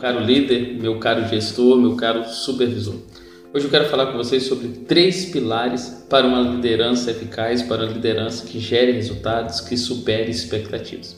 caro 0.00 0.20
líder, 0.20 0.76
meu 0.80 0.98
caro 0.98 1.26
gestor, 1.26 1.78
meu 1.78 1.96
caro 1.96 2.24
supervisor. 2.28 2.96
Hoje 3.52 3.64
eu 3.64 3.70
quero 3.70 3.86
falar 3.86 4.06
com 4.06 4.18
vocês 4.18 4.42
sobre 4.42 4.68
três 4.68 5.26
pilares 5.26 6.04
para 6.10 6.26
uma 6.26 6.40
liderança 6.40 7.10
eficaz, 7.10 7.62
para 7.62 7.84
uma 7.84 7.92
liderança 7.92 8.46
que 8.46 8.60
gere 8.60 8.92
resultados, 8.92 9.60
que 9.60 9.76
supere 9.76 10.30
expectativas. 10.30 11.16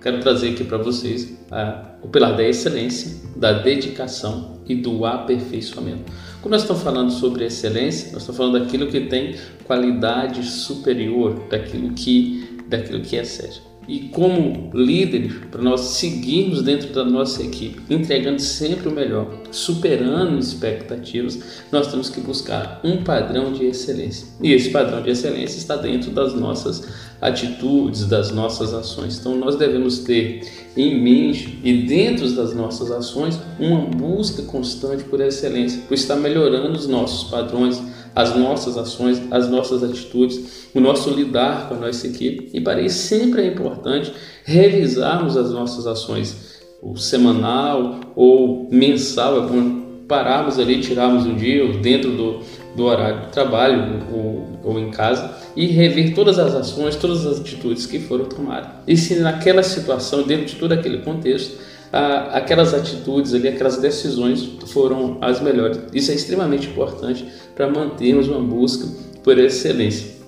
Quero 0.00 0.20
trazer 0.20 0.50
aqui 0.50 0.62
para 0.62 0.78
vocês 0.78 1.36
ah, 1.50 1.96
o 2.02 2.08
pilar 2.08 2.36
da 2.36 2.44
excelência, 2.44 3.20
da 3.34 3.52
dedicação 3.52 4.60
e 4.66 4.76
do 4.76 5.04
aperfeiçoamento. 5.04 6.12
Quando 6.40 6.52
nós 6.52 6.62
estamos 6.62 6.82
falando 6.82 7.10
sobre 7.10 7.44
excelência, 7.44 8.12
nós 8.12 8.22
estamos 8.22 8.36
falando 8.36 8.60
daquilo 8.60 8.86
que 8.86 9.00
tem 9.00 9.34
qualidade 9.64 10.44
superior, 10.44 11.48
daquilo 11.50 11.92
que, 11.92 12.62
daquilo 12.68 13.00
que 13.00 13.16
excede 13.16 13.69
e 13.90 14.08
como 14.10 14.70
líderes, 14.72 15.32
para 15.50 15.60
nós 15.60 15.80
seguirmos 15.80 16.62
dentro 16.62 16.92
da 16.92 17.04
nossa 17.04 17.42
equipe, 17.42 17.82
entregando 17.90 18.40
sempre 18.40 18.88
o 18.88 18.92
melhor, 18.92 19.26
superando 19.50 20.38
expectativas, 20.38 21.40
nós 21.72 21.88
temos 21.88 22.08
que 22.08 22.20
buscar 22.20 22.80
um 22.84 23.02
padrão 23.02 23.52
de 23.52 23.64
excelência. 23.64 24.28
E 24.40 24.52
esse 24.52 24.70
padrão 24.70 25.02
de 25.02 25.10
excelência 25.10 25.58
está 25.58 25.74
dentro 25.74 26.12
das 26.12 26.34
nossas 26.34 26.86
atitudes, 27.20 28.06
das 28.06 28.30
nossas 28.30 28.72
ações. 28.72 29.18
Então 29.18 29.36
nós 29.36 29.56
devemos 29.56 29.98
ter 29.98 30.42
em 30.76 31.02
mente 31.02 31.58
e 31.64 31.82
dentro 31.82 32.30
das 32.30 32.54
nossas 32.54 32.92
ações 32.92 33.40
uma 33.58 33.80
busca 33.80 34.42
constante 34.42 35.02
por 35.02 35.20
excelência, 35.20 35.82
por 35.88 35.94
estar 35.94 36.14
melhorando 36.14 36.78
os 36.78 36.86
nossos 36.86 37.28
padrões, 37.28 37.82
as 38.14 38.36
nossas 38.36 38.76
ações, 38.76 39.20
as 39.30 39.48
nossas 39.48 39.82
atitudes, 39.82 40.68
o 40.74 40.80
nosso 40.80 41.10
lidar 41.10 41.68
com 41.68 41.74
a 41.74 41.78
nossa 41.78 42.06
equipe. 42.06 42.50
E 42.52 42.60
para 42.60 42.80
isso 42.80 42.98
sempre 43.06 43.42
é 43.42 43.46
importante 43.46 44.12
revisarmos 44.44 45.36
as 45.36 45.50
nossas 45.50 45.86
ações, 45.86 46.60
o 46.82 46.96
semanal 46.96 48.00
ou 48.16 48.68
mensal, 48.70 49.44
é 49.44 49.80
pararmos 50.08 50.58
ali, 50.58 50.80
tirarmos 50.80 51.24
um 51.24 51.36
dia 51.36 51.66
dentro 51.74 52.10
do, 52.10 52.40
do 52.74 52.84
horário 52.84 53.26
de 53.26 53.28
trabalho 53.28 54.02
ou, 54.12 54.48
ou 54.64 54.80
em 54.80 54.90
casa 54.90 55.30
e 55.54 55.66
rever 55.66 56.14
todas 56.14 56.38
as 56.38 56.52
ações, 56.52 56.96
todas 56.96 57.24
as 57.24 57.40
atitudes 57.40 57.86
que 57.86 58.00
foram 58.00 58.24
tomadas. 58.24 58.70
E 58.88 58.96
se 58.96 59.20
naquela 59.20 59.62
situação, 59.62 60.24
dentro 60.24 60.46
de 60.46 60.56
todo 60.56 60.72
aquele 60.72 60.98
contexto, 60.98 61.56
aquelas 61.92 62.72
atitudes 62.72 63.34
ali, 63.34 63.48
aquelas 63.48 63.76
decisões 63.78 64.48
foram 64.66 65.18
as 65.20 65.40
melhores. 65.40 65.78
Isso 65.92 66.10
é 66.10 66.14
extremamente 66.14 66.68
importante 66.68 67.26
para 67.60 67.68
mantermos 67.68 68.26
uma 68.26 68.40
busca 68.40 68.88
por 69.22 69.38
excelência. 69.38 70.18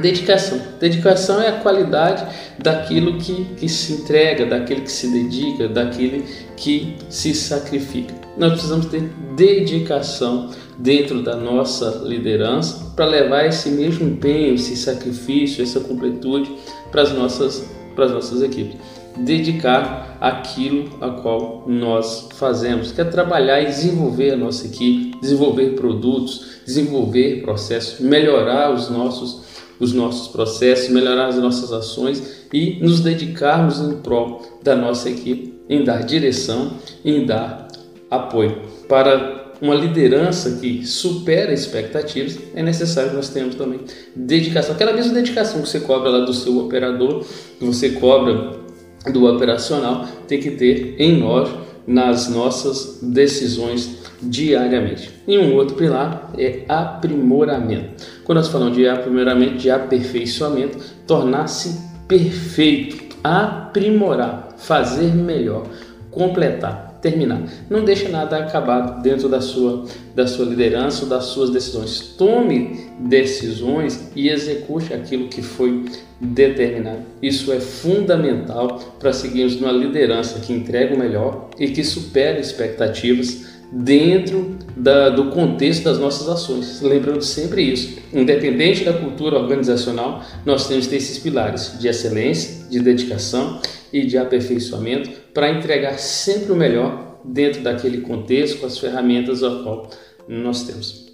Dedicação. 0.00 0.60
Dedicação 0.80 1.40
é 1.40 1.48
a 1.48 1.60
qualidade 1.60 2.26
daquilo 2.58 3.18
que, 3.18 3.44
que 3.56 3.68
se 3.68 3.92
entrega, 3.92 4.46
daquele 4.46 4.80
que 4.80 4.90
se 4.90 5.06
dedica, 5.06 5.68
daquele 5.68 6.24
que 6.56 6.96
se 7.08 7.34
sacrifica. 7.34 8.12
Nós 8.36 8.54
precisamos 8.54 8.86
ter 8.86 9.02
dedicação 9.36 10.50
dentro 10.76 11.22
da 11.22 11.36
nossa 11.36 12.02
liderança 12.04 12.92
para 12.96 13.06
levar 13.06 13.46
esse 13.46 13.68
mesmo 13.68 14.08
empenho, 14.08 14.54
esse 14.54 14.74
sacrifício, 14.76 15.62
essa 15.62 15.78
completude 15.78 16.50
para 16.90 17.02
as 17.02 17.12
nossas, 17.12 17.64
para 17.94 18.06
as 18.06 18.10
nossas 18.10 18.42
equipes 18.42 18.76
dedicar 19.16 20.16
aquilo 20.20 20.98
a 21.00 21.10
qual 21.10 21.64
nós 21.66 22.28
fazemos, 22.34 22.92
que 22.92 23.00
é 23.00 23.04
trabalhar 23.04 23.60
e 23.60 23.66
desenvolver 23.66 24.32
a 24.32 24.36
nossa 24.36 24.66
equipe, 24.66 25.18
desenvolver 25.20 25.70
produtos, 25.74 26.60
desenvolver 26.64 27.42
processos, 27.42 28.00
melhorar 28.00 28.72
os 28.72 28.88
nossos 28.90 29.52
os 29.80 29.92
nossos 29.92 30.28
processos, 30.28 30.90
melhorar 30.90 31.26
as 31.26 31.36
nossas 31.36 31.72
ações 31.72 32.46
e 32.52 32.78
nos 32.80 33.00
dedicarmos 33.00 33.80
em 33.80 33.96
prol 33.96 34.60
da 34.62 34.76
nossa 34.76 35.10
equipe, 35.10 35.58
em 35.68 35.82
dar 35.82 36.04
direção, 36.04 36.74
em 37.04 37.26
dar 37.26 37.66
apoio. 38.08 38.62
Para 38.88 39.42
uma 39.60 39.74
liderança 39.74 40.58
que 40.60 40.86
supera 40.86 41.52
expectativas, 41.52 42.38
é 42.54 42.62
necessário 42.62 43.10
que 43.10 43.16
nós 43.16 43.28
tenhamos 43.28 43.56
também 43.56 43.80
dedicação, 44.14 44.74
aquela 44.74 44.92
mesma 44.92 45.14
dedicação 45.14 45.62
que 45.62 45.68
você 45.68 45.80
cobra 45.80 46.10
lá 46.10 46.24
do 46.24 46.32
seu 46.32 46.58
operador, 46.58 47.24
que 47.58 47.64
você 47.64 47.90
cobra 47.90 48.61
do 49.10 49.26
operacional 49.26 50.06
tem 50.28 50.40
que 50.40 50.52
ter 50.52 50.96
em 50.98 51.18
nós 51.18 51.50
nas 51.86 52.28
nossas 52.28 53.00
decisões 53.02 54.02
diariamente. 54.22 55.10
E 55.26 55.36
um 55.38 55.54
outro 55.54 55.74
pilar 55.74 56.32
é 56.38 56.64
aprimoramento. 56.68 58.04
Quando 58.24 58.38
nós 58.38 58.48
falamos 58.48 58.76
de 58.76 58.86
aprimoramento, 58.86 59.56
de 59.56 59.70
aperfeiçoamento, 59.70 60.78
tornar-se 61.06 61.80
perfeito, 62.06 63.16
aprimorar, 63.24 64.50
fazer 64.56 65.12
melhor, 65.14 65.66
completar 66.10 66.91
terminar. 67.02 67.42
Não 67.68 67.84
deixe 67.84 68.08
nada 68.08 68.38
acabado 68.38 69.02
dentro 69.02 69.28
da 69.28 69.40
sua, 69.40 69.84
da 70.14 70.26
sua 70.26 70.46
liderança 70.46 71.02
ou 71.02 71.08
das 71.10 71.24
suas 71.24 71.50
decisões. 71.50 72.14
Tome 72.16 72.86
decisões 73.00 74.10
e 74.14 74.28
execute 74.28 74.94
aquilo 74.94 75.28
que 75.28 75.42
foi 75.42 75.84
determinado. 76.20 77.00
Isso 77.20 77.52
é 77.52 77.58
fundamental 77.58 78.78
para 79.00 79.12
seguirmos 79.12 79.60
numa 79.60 79.72
liderança 79.72 80.38
que 80.38 80.52
entrega 80.52 80.94
o 80.94 80.98
melhor 80.98 81.50
e 81.58 81.68
que 81.68 81.82
supera 81.82 82.38
expectativas 82.38 83.51
dentro 83.72 84.58
da, 84.76 85.08
do 85.08 85.30
contexto 85.30 85.84
das 85.84 85.98
nossas 85.98 86.28
ações. 86.28 86.82
Lembrando 86.82 87.22
sempre 87.22 87.62
isso, 87.62 87.98
independente 88.12 88.84
da 88.84 88.92
cultura 88.92 89.38
organizacional, 89.38 90.22
nós 90.44 90.68
temos 90.68 90.84
que 90.84 90.90
ter 90.90 90.96
esses 90.96 91.18
pilares 91.18 91.78
de 91.78 91.88
excelência, 91.88 92.66
de 92.68 92.78
dedicação 92.80 93.60
e 93.92 94.04
de 94.04 94.18
aperfeiçoamento 94.18 95.10
para 95.32 95.50
entregar 95.50 95.98
sempre 95.98 96.52
o 96.52 96.56
melhor 96.56 97.18
dentro 97.24 97.62
daquele 97.62 98.02
contexto 98.02 98.58
com 98.58 98.66
as 98.66 98.78
ferramentas 98.78 99.42
ao 99.42 99.62
qual 99.62 99.90
nós 100.28 100.64
temos. 100.64 101.06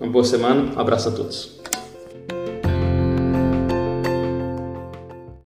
Uma 0.00 0.10
boa 0.10 0.24
semana, 0.24 0.74
um 0.74 0.78
abraço 0.78 1.08
a 1.08 1.12
todos. 1.12 1.63